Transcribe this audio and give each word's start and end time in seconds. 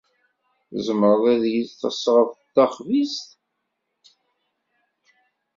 Tzemreḍ 0.71 1.23
ad 1.33 1.43
iyi-d-tesɣeḍ 1.45 2.29
taxbizt? 2.53 3.27